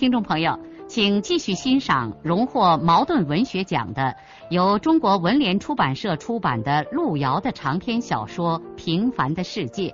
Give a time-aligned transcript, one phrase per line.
[0.00, 4.16] 听众朋友，请继续欣赏荣获茅盾文学奖的、
[4.48, 9.90] 由中国文联出版社出版的路遥的长篇小说《平凡的世界》，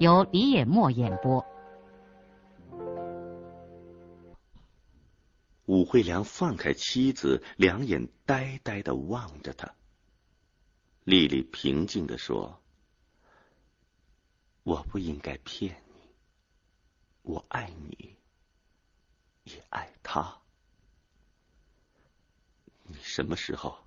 [0.00, 1.42] 由李野墨演播。
[5.64, 9.72] 武惠良放开妻子，两眼呆呆的望着他。
[11.04, 12.60] 丽丽平静的说
[14.62, 16.10] ：“我不应该骗你，
[17.22, 18.14] 我爱你。”
[19.48, 20.40] 也爱他，
[22.84, 23.84] 你什么时候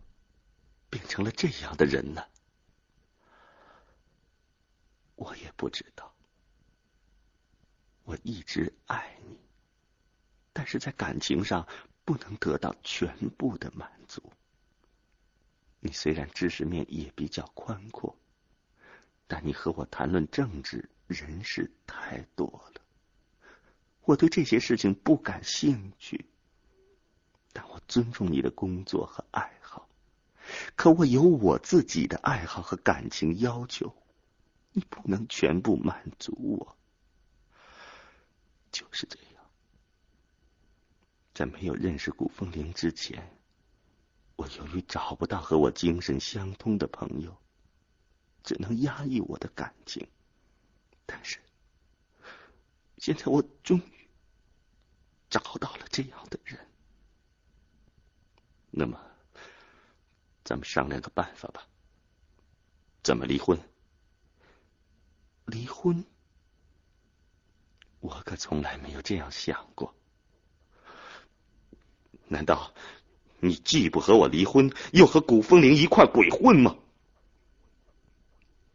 [0.89, 2.25] 变成了这样的人呢？
[5.15, 6.13] 我也不知道。
[8.03, 9.37] 我一直爱你，
[10.51, 11.67] 但是在感情上
[12.03, 14.21] 不能得到全部的满足。
[15.79, 18.17] 你虽然知识面也比较宽阔，
[19.27, 22.81] 但你和我谈论政治、人事太多了。
[24.03, 26.25] 我对这些事情不感兴趣，
[27.53, 29.87] 但我尊重你的工作和爱好。
[30.75, 33.93] 可我有我自己的爱好和感情要求，
[34.71, 36.75] 你不能全部满足我。
[38.71, 39.45] 就是这样，
[41.33, 43.37] 在没有认识古风铃之前，
[44.35, 47.37] 我由于找不到和我精神相通的朋友，
[48.43, 50.07] 只能压抑我的感情。
[51.05, 51.37] 但是。
[53.01, 54.07] 现在我终于
[55.27, 56.59] 找到了这样的人，
[58.69, 59.01] 那么
[60.43, 61.67] 咱们商量个办法吧。
[63.01, 63.59] 怎么离婚？
[65.45, 66.05] 离婚？
[68.01, 69.95] 我可从来没有这样想过。
[72.27, 72.71] 难道
[73.39, 76.77] 你既不和我离婚，又和古风铃一块鬼混吗？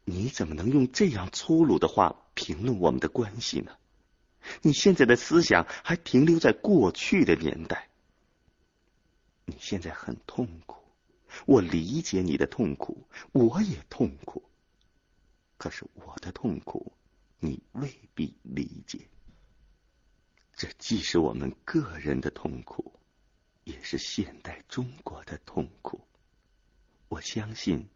[0.03, 3.71] 你怎么能用这样粗鲁的话评论我们的关系呢？
[4.63, 7.89] 你现在的思想还停留在过去的年代。
[9.45, 10.83] 你现在很痛苦，
[11.47, 14.43] 我理解你的痛苦，我也痛苦。
[15.57, 16.93] 可是我的痛苦，
[17.39, 19.09] 你未必理解。
[20.55, 22.93] 这既是我们个人的痛苦，
[23.65, 26.01] 也是现代中国的痛苦。
[27.09, 27.89] 我相信，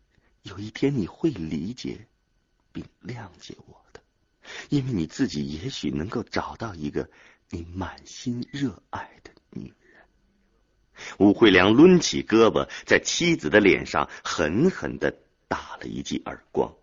[0.43, 2.07] 有一天你会理解，
[2.73, 3.85] 并谅解我。
[4.69, 7.11] 因为你自己也许能够找到一个
[7.49, 10.03] 你满心热爱的女人。
[11.19, 15.17] 武惠良抡起胳膊，在妻子的脸上狠狠的
[15.49, 16.75] 打了一记耳光。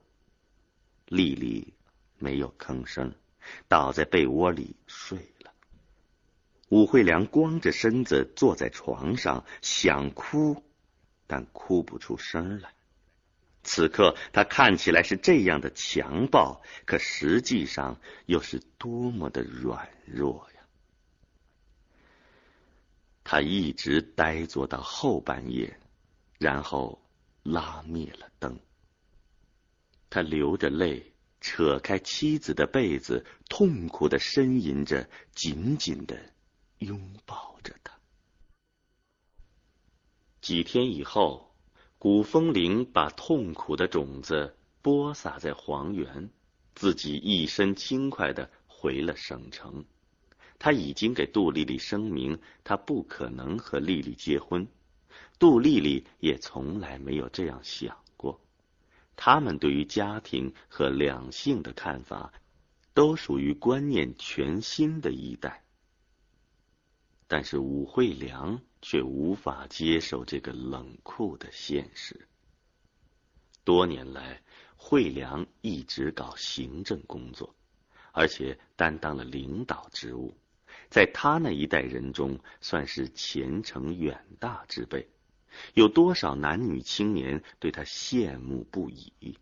[1.07, 1.73] 丽丽
[2.17, 3.13] 没有吭声，
[3.67, 5.53] 倒在被窝里睡了。
[6.69, 10.63] 武惠良光着身子坐在床上，想哭，
[11.25, 12.73] 但哭不出声来。
[13.69, 20.61] 此刻他看起来是这样的强暴，可实际上又是多么的软弱呀！
[23.25, 25.77] 他一直呆坐到后半夜，
[26.39, 27.01] 然后
[27.43, 28.57] 拉灭了灯。
[30.09, 36.17] 他流着泪，扯开妻子的被子，痛苦的呻吟着，紧紧的
[36.77, 37.93] 拥抱着她。
[40.39, 41.45] 几天以后。
[41.99, 46.29] 古风铃把痛苦的种子播撒在黄原，
[46.75, 49.83] 自己一身轻快的回了省城。
[50.59, 54.67] 他已经给杜丽丽声明，他不可能和丽丽结婚。
[55.39, 58.39] 杜丽丽也从来没有这样想过。
[59.15, 62.31] 他们对于家庭和两性的看法，
[62.93, 65.63] 都属于观念全新的一代。
[67.27, 68.61] 但是武惠良。
[68.81, 72.27] 却无法接受这个冷酷的现实。
[73.63, 74.41] 多年来，
[74.75, 77.55] 惠良一直搞行政工作，
[78.11, 80.33] 而且担当了领导职务，
[80.89, 85.09] 在他那一代人中算是前程远大之辈。
[85.73, 89.37] 有多少男女青年对他羡慕不已？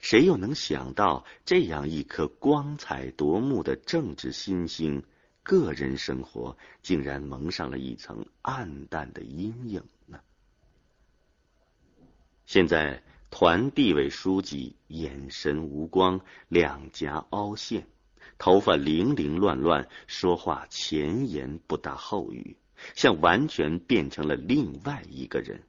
[0.00, 5.02] 谁又能想到，这样一颗光彩夺目的政治新星？
[5.42, 10.20] 个人生活竟然蒙上了一层暗淡的阴影呢。
[12.46, 17.86] 现在团地委书记眼神无光，两颊凹陷，
[18.38, 22.56] 头发零零乱乱，说话前言不搭后语，
[22.94, 25.62] 像完全变成了另外一个人。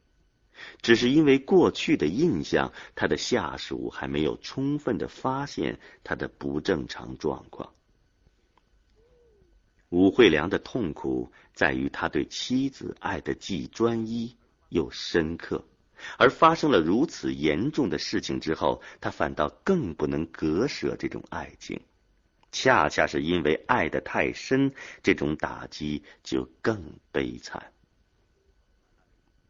[0.81, 7.73] 只是因为过去的印象，他的下属还没有充分的发现他的不正常状况。
[9.93, 14.35] 武惠良的痛苦在于他对妻子爱的既专一
[14.69, 15.63] 又深刻，
[16.17, 21.79] 而发生了如此严重的事情之后，他反倒更不能割舍这种爱情。
[22.51, 24.73] 恰恰是因为爱的太深，
[25.03, 27.71] 这种打击就更悲惨。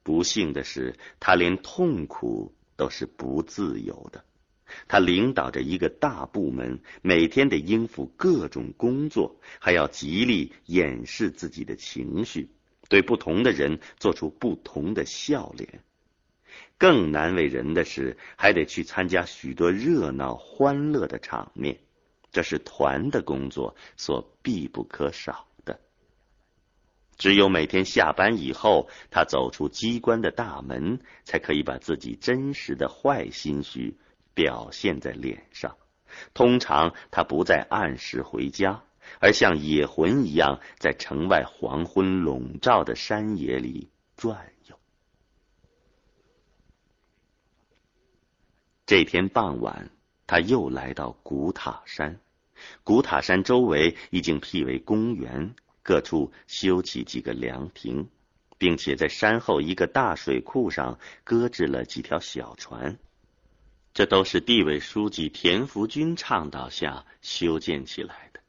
[0.04, 4.26] 不幸的是，他连痛苦都是不自由的。
[4.88, 12.50] 他领导着一个大部门，每天得应付各种工作，还要极力掩饰自己的情绪，
[12.90, 15.82] 对不同的人做出不同的笑脸。
[16.78, 21.80] 更难为人的是，还得去参加许多热闹欢乐的场面。
[22.32, 25.80] 这是团的工作所必不可少的。
[27.16, 33.98] 只有每天下班以后，他走出机关的大门，才可以把自己真实的坏心绪
[34.34, 35.78] 表现在脸上。
[36.34, 38.84] 通常他不再按时回家，
[39.20, 44.78] 而像野魂一样在城外黄昏笼罩的山野里转悠。
[48.86, 49.90] 这天傍晚，
[50.28, 52.20] 他又来到古塔山。
[52.84, 58.08] 古塔山周围已经辟为公园，各处修起几个凉亭，
[58.60, 63.00] 并且在山后一个大水库上搁置了几条小船。
[63.94, 68.40] 这都是地委书记田福军倡导下修建起来的。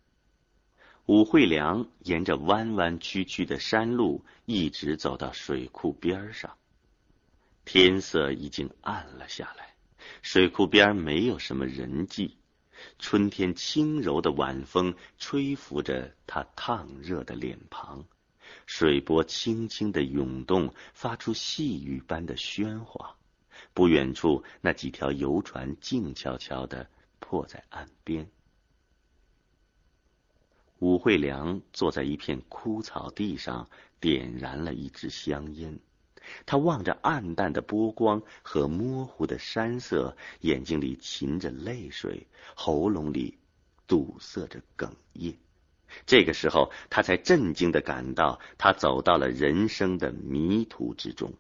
[1.05, 6.56] 武惠良沿着弯弯曲曲的山路一直走到水库边上，
[7.67, 9.75] 天色已经暗了下来，
[10.23, 12.38] 水库边没有什么人迹。
[12.99, 18.05] 春天轻柔的晚风吹拂着他烫热的脸庞，
[18.64, 23.14] 水波轻轻的涌动，发出细雨般的喧哗。
[23.75, 26.88] 不远处，那几条游船静悄悄的
[27.19, 28.26] 泊在岸边。
[30.79, 33.69] 武惠良坐在一片枯草地上，
[34.00, 35.79] 点燃了一支香烟。
[36.47, 43.37] 他望着暗淡的波光和模糊的山色，眼睛里噙着泪水，喉咙里
[43.87, 45.37] 堵塞着哽咽。
[46.06, 51.32] 这个时候，他才震惊的感到，他走到了人生的迷途之中。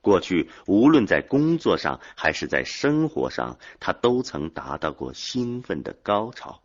[0.00, 6.60] 过去，无论在工作上还是在生活上，他都曾达到过兴奋的高潮，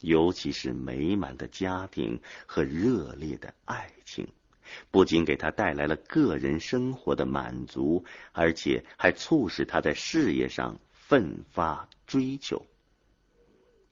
[0.00, 4.28] 尤其是美满的家庭和热烈的爱情。
[4.90, 12.66] 不仅给他带来了个人生活的满足，而且还促使他在事业上奋发追求。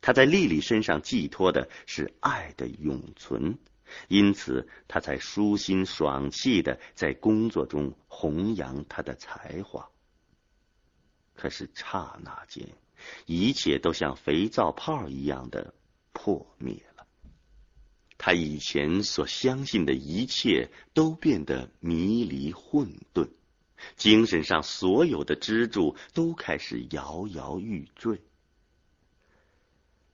[0.02, 3.56] 他在丽丽身上寄托的是爱的永存，
[4.08, 9.88] 因此他才舒心爽气的在工作中弘扬他的才华。
[11.34, 12.68] 可是刹那间，
[13.26, 15.74] 一切都像肥皂泡一样的
[16.12, 17.06] 破灭了。
[18.18, 23.28] 他以前所相信的一切都变得迷离混沌，
[23.96, 28.22] 精神上所有的支柱都开始摇摇欲坠。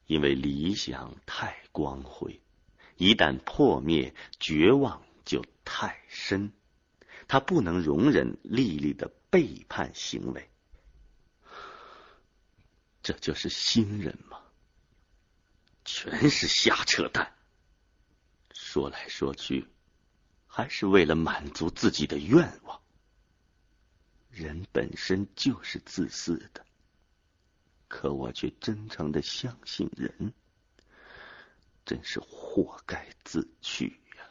[0.07, 2.41] 因为理想太光辉，
[3.03, 6.53] 一旦破灭，绝望就太深。
[7.27, 10.49] 他不能容忍丽丽的背叛行为。
[13.03, 14.39] 这就是新人吗？
[15.85, 17.35] 全是瞎扯淡。
[18.55, 19.67] 说来说去，
[20.47, 22.81] 还是为了满足自己的愿望。
[24.31, 26.65] 人本身就是自私的，
[27.89, 30.33] 可我却真诚的相信人，
[31.93, 34.25] 真是活该自取呀！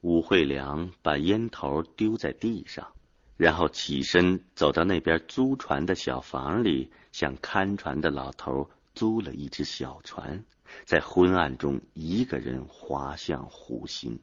[0.00, 2.94] 武惠良把烟头丢在地上，
[3.36, 8.70] 然后起身走到那边租船的小房里，向看船的老头。
[8.94, 10.42] 租了一只小船，
[10.86, 14.22] 在昏暗中一个人划向湖心。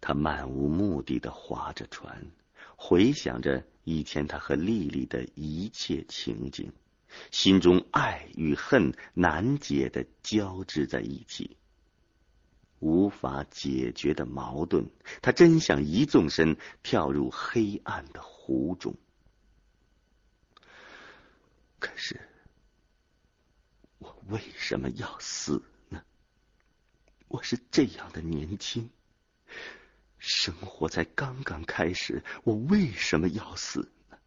[0.00, 2.32] 他漫无目的的划着船，
[2.82, 6.72] 回想着以前他和丽丽的一切情景，
[7.30, 11.58] 心中爱与恨难解的交织在一起，
[12.78, 14.88] 无法解决的矛盾。
[15.20, 18.96] 他真想一纵身跳入黑暗的湖中，
[21.78, 22.18] 可是。
[23.98, 26.02] 我为什么要死呢？
[27.28, 28.88] 我是这样的年轻，
[30.20, 34.18] 生活才刚刚开始，我为什么要死呢？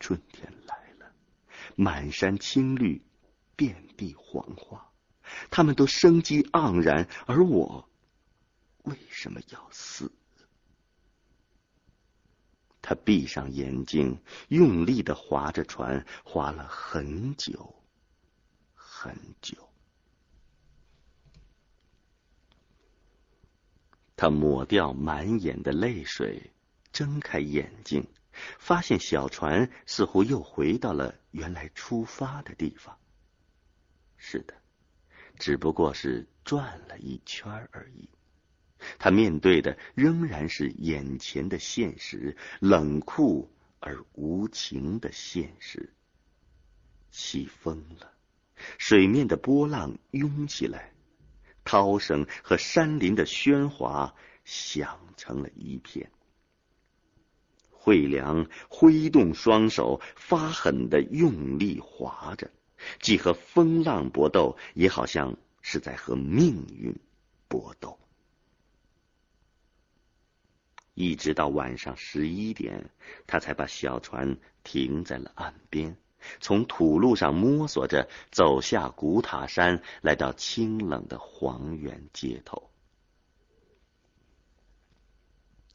[0.00, 1.12] 春天来了，
[1.76, 3.00] 满山青绿，
[3.54, 4.92] 遍地黄花，
[5.50, 7.88] 他们都生机盎然，而我
[8.82, 10.10] 为什么要死？
[12.82, 17.84] 他闭上眼睛，用力的划着船，划了很久，
[18.74, 19.67] 很久。
[24.18, 26.50] 他抹掉满眼的泪水，
[26.92, 28.04] 睁开眼睛，
[28.58, 32.98] 发现小船似乎又回到了原来出发的地方。
[34.16, 34.54] 是的，
[35.38, 38.10] 只不过是转了一圈而已。
[38.98, 43.48] 他面对的仍然是眼前的现实，冷酷
[43.78, 45.94] 而无情的现实。
[47.12, 48.12] 起风了，
[48.78, 50.92] 水面的波浪涌起来，
[51.68, 56.10] 涛声和山林的喧哗响成了一片。
[57.70, 62.50] 惠良挥动双手，发狠的用力划着，
[63.00, 66.98] 既和风浪搏斗，也好像是在和命运
[67.48, 67.98] 搏斗。
[70.94, 72.90] 一直到晚上十一点，
[73.26, 75.98] 他才把小船停在了岸边，
[76.40, 82.70] 从土路上摸索着走下古塔山，来到清冷的黄原街头。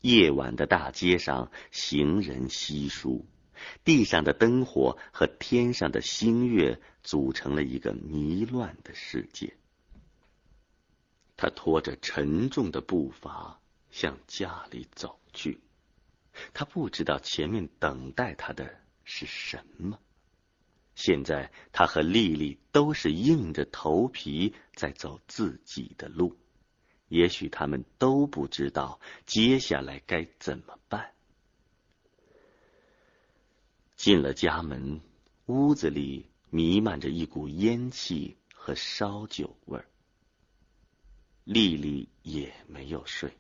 [0.02, 3.26] 夜晚的大街上，行人稀疏，
[3.84, 9.56] 地上的灯火和天上的星月组成了一个迷乱的世界。
[11.38, 13.60] 他拖着沉重的步伐。
[13.94, 15.62] 向家里走去，
[16.52, 20.00] 他不知道前面等待他的是什么。
[20.96, 26.38] 现在他和丽丽都是硬着头皮在走自己的路，
[27.08, 31.12] 也许他们都不知道接下来该怎么办。
[33.96, 35.02] 进了家门，
[35.48, 39.86] 屋子里弥漫着一股烟气和烧酒味儿。
[41.44, 43.32] 丽丽也没有睡。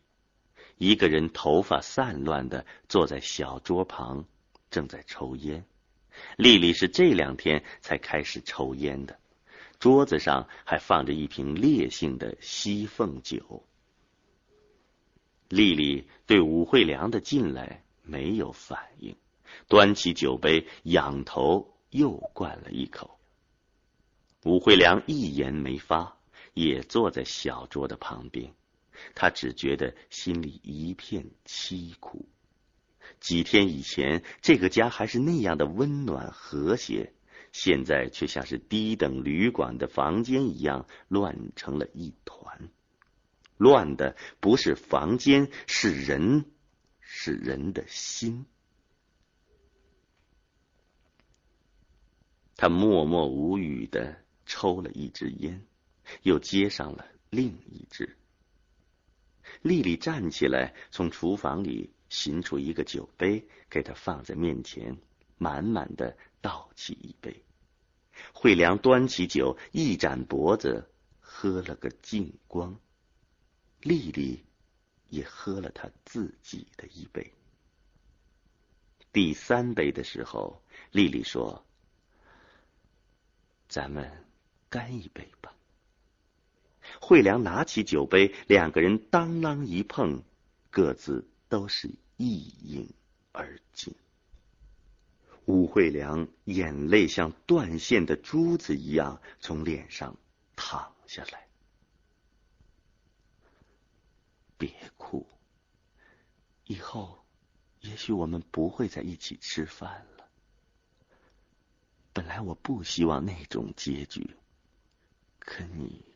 [0.77, 4.25] 一个人头发散乱的坐在小桌旁，
[4.69, 5.65] 正在抽烟。
[6.37, 9.19] 丽丽是这两天才开始抽烟的。
[9.79, 13.65] 桌子上还放着一瓶烈性的西凤酒。
[15.49, 19.15] 丽丽对武惠良的进来没有反应，
[19.67, 23.19] 端起酒杯，仰头又灌了一口。
[24.45, 26.17] 武惠良一言没发，
[26.53, 28.53] 也坐在小桌的旁边。
[29.15, 32.25] 他只觉得心里一片凄苦。
[33.23, 37.13] 几天以前，这个家还是那样的温暖和谐，
[37.53, 42.69] 现在却像是低等旅馆的房间一样乱成了一团。
[43.55, 46.43] 乱的不是房间，是人，
[46.99, 48.45] 是人的心。
[52.57, 55.65] 他默默无语的抽了一支烟，
[56.23, 58.17] 又接上了另一支。
[59.61, 64.97] 丽丽站起来，从厨房里寻出一个酒杯，给他放在面前，
[65.37, 67.43] 满满的倒起一杯。
[68.33, 72.79] 惠良端起酒，一展脖子，喝了个净光。
[73.81, 74.43] 丽丽
[75.09, 77.33] 也喝了他自己的一杯。
[79.11, 81.65] 第三杯的时候，丽丽说
[83.69, 84.25] ：“咱们
[84.69, 85.53] 干一杯吧。”
[87.01, 90.23] 惠良拿起酒杯，两个人当啷一碰，
[90.69, 92.89] 各自都是一饮
[93.31, 93.93] 而尽。
[95.45, 100.17] 武惠良眼泪像断线的珠子一样从脸上
[100.55, 101.47] 淌下来。
[104.57, 105.27] 别哭，
[106.65, 107.25] 以后
[107.81, 110.25] 也许我们不会在一起吃饭了。
[112.13, 114.37] 本来我不希望那种结局，
[115.39, 116.12] 可你。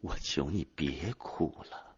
[0.00, 1.96] 我求你别哭了。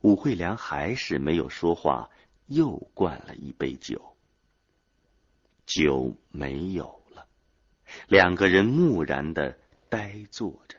[0.00, 2.10] 武惠良还是没有说话，
[2.46, 4.16] 又灌了一杯酒。
[5.66, 7.26] 酒没有了，
[8.08, 9.56] 两个人木然的
[9.88, 10.78] 呆坐着。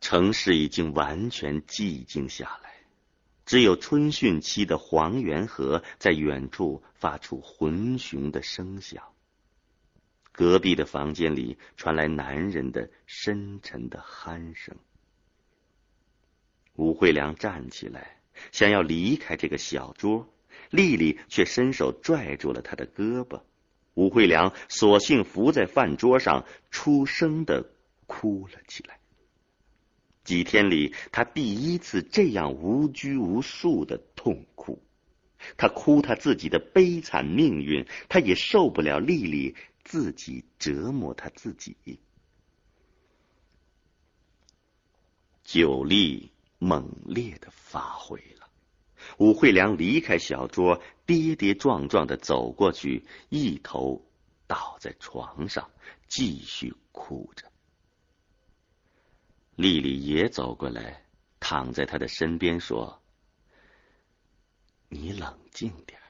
[0.00, 2.72] 城市已经完全寂静下来，
[3.44, 9.02] 只有春汛期的黄源河在远处发出浑雄的声响。
[10.36, 14.76] 隔壁的房间里传来男人的深沉的鼾声。
[16.74, 18.18] 武惠良站起来，
[18.52, 20.28] 想要离开这个小桌，
[20.68, 23.40] 丽丽却伸手拽住了他的胳膊。
[23.94, 27.70] 武惠良索性伏在饭桌上，出声的
[28.06, 28.98] 哭了起来。
[30.22, 34.82] 几天里，他第一次这样无拘无束的痛哭。
[35.56, 39.56] 他哭他自己的悲惨命运，他也受不了丽丽。
[39.86, 41.76] 自己折磨他自己。
[45.44, 48.50] 酒力猛烈的发挥了，
[49.18, 54.04] 武惠良离开小桌，跌跌撞撞的走过去，一头
[54.48, 55.70] 倒在床上，
[56.08, 57.52] 继续哭着。
[59.54, 61.06] 丽丽也走过来，
[61.38, 63.00] 躺在他的身边说
[64.90, 66.00] ：“你冷静点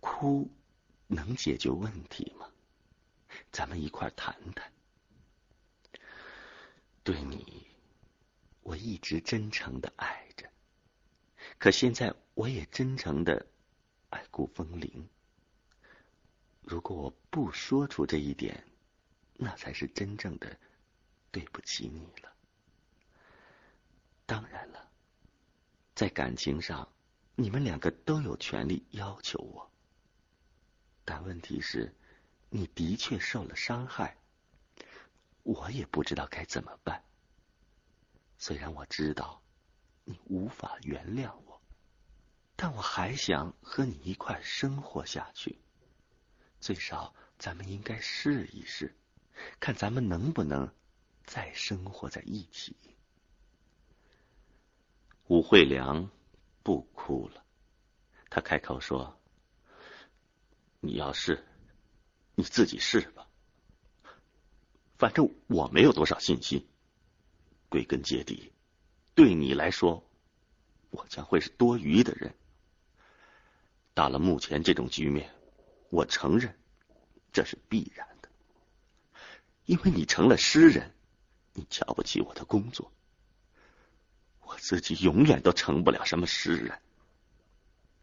[0.00, 0.50] 哭
[1.06, 2.39] 能解决问题吗？
[3.52, 4.72] 咱们一块谈谈。
[7.02, 7.66] 对你，
[8.62, 10.48] 我一直真诚的爱着，
[11.58, 13.46] 可现在我也真诚的
[14.10, 15.08] 爱顾风铃。
[16.62, 18.64] 如果我不说出这一点，
[19.34, 20.56] 那才是真正的
[21.32, 22.32] 对不起你了。”
[24.26, 24.88] 当然了，
[25.96, 26.88] 在感情上，
[27.34, 29.68] 你们两个都有权利要求我。
[31.04, 31.92] 但问题是，
[32.50, 34.16] 你的确受了伤害，
[35.44, 37.02] 我也不知道该怎么办。
[38.38, 39.40] 虽然我知道
[40.04, 41.62] 你无法原谅我，
[42.56, 45.60] 但我还想和你一块生活下去。
[46.60, 48.96] 最少，咱们应该试一试，
[49.60, 50.74] 看咱们能不能
[51.24, 52.76] 再生活在一起。
[55.28, 56.10] 武惠良
[56.64, 57.44] 不哭了，
[58.28, 59.16] 他开口说
[60.80, 61.46] ：“你要是
[62.40, 63.26] 你自己试吧，
[64.96, 66.66] 反正我没有多少信心。
[67.68, 68.50] 归根结底，
[69.14, 70.02] 对你来说，
[70.88, 72.34] 我将会是多余的人。
[73.92, 75.30] 到了目前这种局面，
[75.90, 76.58] 我承认
[77.30, 78.30] 这是必然的，
[79.66, 80.94] 因为你成了诗人，
[81.52, 82.90] 你瞧不起我的工作。”
[84.40, 86.80] 我自己永远都成不了什么诗人。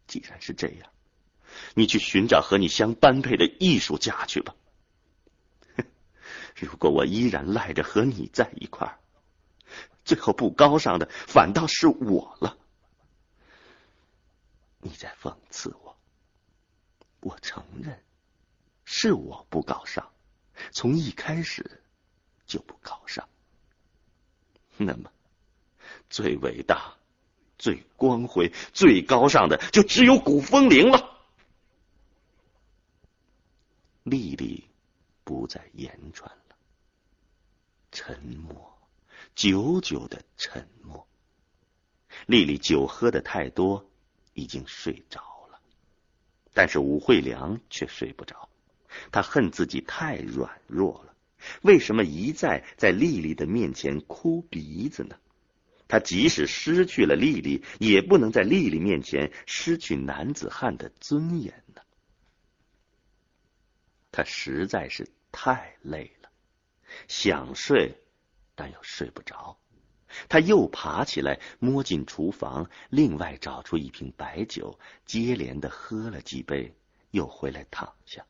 [0.06, 0.92] 既然是这样，
[1.74, 4.54] 你去寻找和你相般配的艺术家去吧。
[6.56, 8.98] 如果我依然赖着和你在一块儿，
[10.04, 12.56] 最后不高尚的反倒是我了。
[14.80, 15.96] 你在讽刺我，
[17.20, 18.02] 我承认
[18.84, 20.08] 是我不高尚，
[20.70, 21.82] 从一开始
[22.46, 23.28] 就不高尚。
[24.76, 25.10] 那么。
[26.10, 26.94] 最伟大、
[27.58, 31.07] 最光辉、最高尚的，就只有古风铃了。
[34.08, 34.64] 丽丽
[35.22, 36.56] 不再言传了，
[37.92, 38.78] 沉默，
[39.34, 41.06] 久久的沉默。
[42.26, 43.90] 丽丽酒喝的太多，
[44.32, 45.60] 已经睡着了，
[46.54, 48.48] 但是武惠良却睡不着。
[49.12, 51.14] 他恨自己太软弱了，
[51.62, 55.16] 为什么一再在丽丽的面前哭鼻子呢？
[55.86, 61.82] 他即使失去了丽丽，也不能在丽丽面前失去男子汉的尊严呢。
[64.10, 66.30] 他实在是太累了，
[67.08, 68.00] 想睡，
[68.54, 69.58] 但又睡不着。
[70.28, 76.74] 他又爬起来，摸进厨房，另外找出一瓶白酒，接连的喝了几杯，
[77.10, 78.24] 又回来躺下，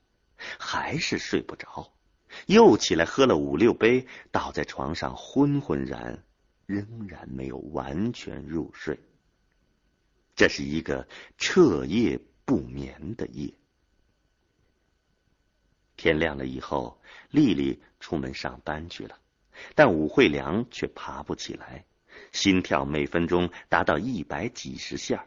[0.58, 1.92] 还是睡不着。
[2.46, 6.24] 又起来喝了五六杯，倒在床上昏昏然。
[6.66, 9.00] 仍然没有完全入睡，
[10.36, 13.54] 这是一个彻夜不眠的夜。
[15.98, 16.98] 天亮了以后，
[17.30, 19.18] 丽丽出门上班去了，
[19.74, 21.84] 但武惠良却爬不起来，
[22.32, 25.26] 心跳每分钟达到一百几十下。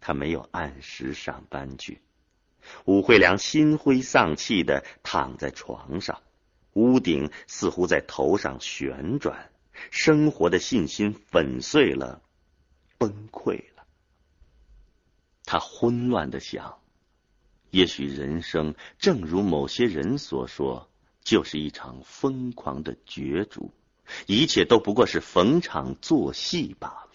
[0.00, 2.00] 他没有按时上班去，
[2.86, 6.22] 武惠良心灰丧气的躺在床上，
[6.72, 9.50] 屋顶似乎在头上旋转。
[9.90, 12.22] 生活的信心粉碎了，
[12.98, 13.84] 崩溃了。
[15.44, 16.79] 他混乱的想：
[17.70, 20.90] 也许人生正如某些人所说，
[21.22, 23.72] 就是一场疯狂的角逐，
[24.26, 27.10] 一切都不过是逢场作戏罢了。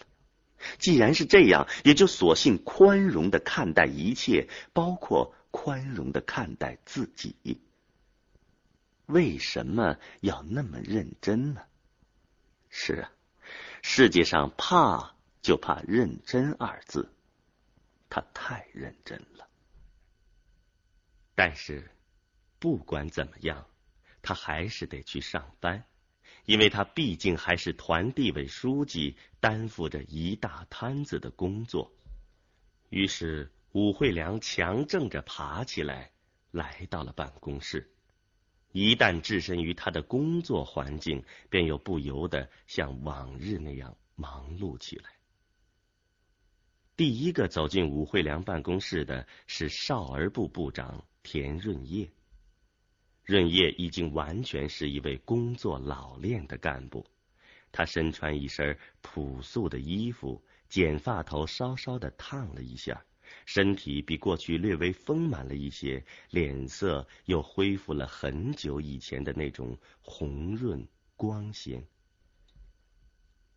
[0.78, 7.36] 既然是这样，也就索性宽容的看待一切，包括宽容的看待自己。
[9.06, 11.60] 为什么要那么认真呢？
[12.68, 13.10] 是啊，
[13.82, 17.12] 世界上怕就怕认真二字，
[18.10, 19.45] 他太认真了。
[21.36, 21.88] 但是
[22.58, 23.68] 不管怎么样，
[24.22, 25.84] 他还是得去上班，
[26.46, 31.92] 因为他毕竟还是团地委书记，担负着一大摊子的工作。
[32.88, 36.10] 于是武惠良强挣着爬起来，
[36.50, 37.92] 来到了办公室。
[38.72, 45.10] 一旦置身于他的工作环境，便又不由得像往日那样忙碌起来。
[46.96, 52.08] 第一个走进武惠良办公室的是少儿部部长田润叶，
[53.24, 57.04] 润叶已经完全是一位工作老练的干部。
[57.72, 63.04] 他身穿一身朴素的衣服，剪发头稍稍的烫了一下，
[63.44, 70.86] 身体比过去略微丰满了一些，脸色又恢复了很久以前的那种红润
[71.16, 71.84] 光鲜。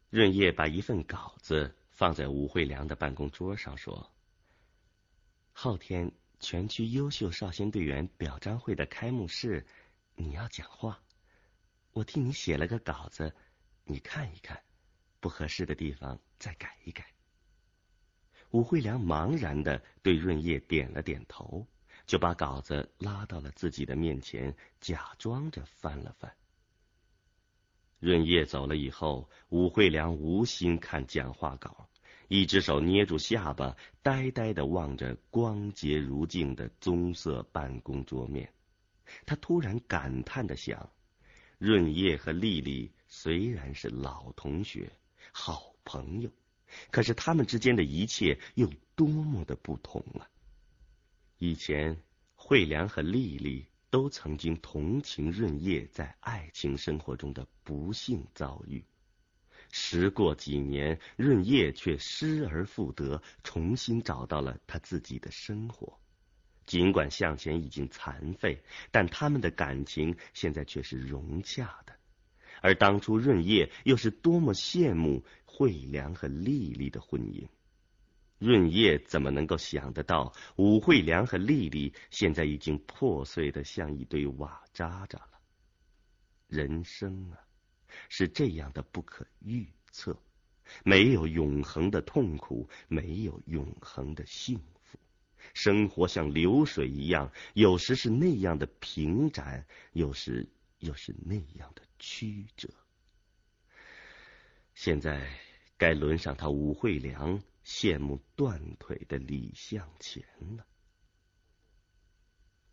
[0.10, 4.12] 润叶把一份稿子放在吴慧良的办公桌上，说
[5.54, 9.66] ：“后天全区优秀少先队员表彰会的开幕式，
[10.16, 11.02] 你要讲话，
[11.92, 13.34] 我替你写了个稿子。”
[13.92, 14.62] 你看一看，
[15.20, 17.12] 不合适的地方再改一改。
[18.52, 21.66] 武惠良茫然的对润叶点了点头，
[22.06, 26.32] 就把稿子拉到了自己的面前，假装着翻了翻。
[28.00, 31.89] 润叶走了以后，武惠良无心看讲话稿，
[32.30, 38.54] 一只手捏住下巴，呆呆的望着光洁如镜的棕色办公桌面。
[39.26, 40.90] 他突然感叹的想：
[41.58, 42.94] 润叶和丽丽。
[43.12, 44.92] 虽然是老同学、
[45.32, 46.30] 好朋友，
[46.92, 50.30] 可是他们之间的一切又多么的不同啊！
[51.40, 51.98] 以前
[52.36, 58.86] 惠良和丽丽都曾经同情润叶在爱情生活中的不幸遭遇。
[59.72, 66.00] 时过几年，润叶却失而复得，重新找到了他自己的生活。
[66.66, 71.96] 尽管向前已经残废，但他们的感情现在却是融洽的。
[72.62, 77.48] 而当初润叶又是多么羡慕惠良和丽丽的婚姻，
[78.38, 85.40] 润叶怎么能够想得到武惠良和丽丽现在已经破碎的像一堆瓦渣渣了？
[86.48, 87.38] 人生啊，
[88.10, 90.18] 是这样的不可预测，
[90.84, 95.00] 没有永恒的痛苦，没有永恒的幸福，
[95.54, 100.48] 生活像流水一样，有时是那样的平展，有时
[100.80, 101.82] 又是那样的。
[102.02, 102.70] 曲折，
[104.74, 105.30] 现在
[105.76, 110.24] 该轮上他武惠良羡慕断腿的李向前
[110.56, 110.66] 了。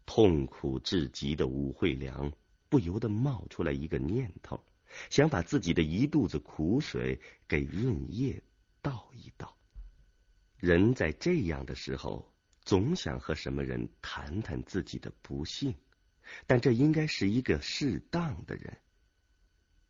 [0.05, 2.33] 痛苦至极的武惠良
[2.69, 4.63] 不由得冒出来一个念头，
[5.11, 8.43] 想把自己的一肚子苦水给润叶
[8.83, 9.57] 倒一倒。
[10.57, 15.75] 人在这样的时候，总想和什么人谈谈自己的不幸，
[16.47, 18.77] 但这应该是一个适当的人。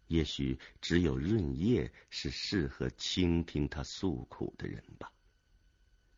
[0.08, 5.12] 也许只有润叶是适合倾听他诉苦的人吧。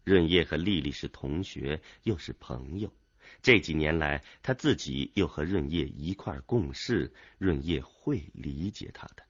[0.04, 2.92] 润叶和丽丽是同学，又是朋友。
[3.42, 9.22] 这几年来，他自己又和润叶一块共事，润叶会理解他的。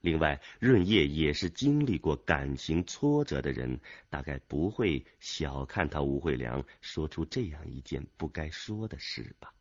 [0.00, 9.52] 另外，润叶也是经历过感情挫折的人，大概不会小看他吴惠良说出这样一件不该说的事吧。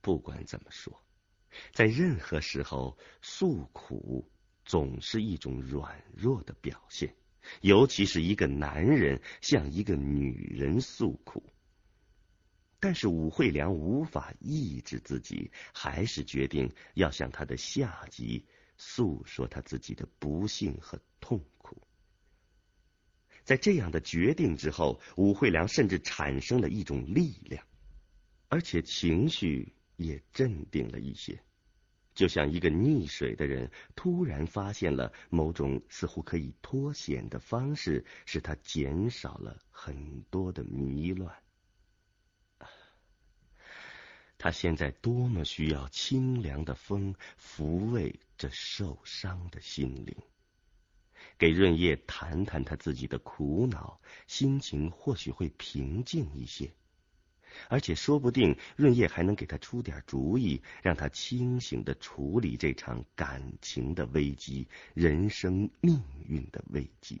[0.00, 0.98] 不管怎么说。
[1.72, 4.30] 在任何时候，诉苦
[4.64, 7.12] 总是一种软弱的表现，
[7.60, 11.42] 尤其是一个男人向一个女人诉苦。
[12.78, 21.80] 但是武惠良无法抑制自己，还是决定要向他的下级诉说他自己的不幸和痛苦。
[23.44, 27.64] 在这样的决定之后，武惠良甚至产生了一种力量，
[28.48, 29.72] 而且情绪。
[30.02, 31.38] 也镇定了一些，
[32.14, 41.34] 就像一个溺水的人突然发现了某种似乎可以脱险的方式，使他减少了很多的迷乱。
[44.36, 50.16] 他现在多么需要清凉的风抚慰这受伤的心灵，
[51.36, 56.72] 给润叶谈谈他自己的苦恼，心情或许会平静一些。
[57.68, 67.20] 而且说不定润叶还能给他出点主意，让他清醒的处理这场感情的危机、人生命运的危机。